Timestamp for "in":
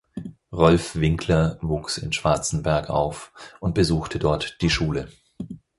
1.99-2.11